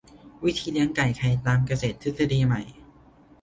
[0.43, 2.61] วิธีเลี้ยงไก่ไข่ตามเกษตรทฤษฎีใหม่